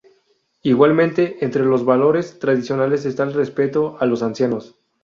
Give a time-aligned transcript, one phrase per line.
[0.63, 4.73] Igualmente, entre los valores tradicionales está el respeto a los ancianos.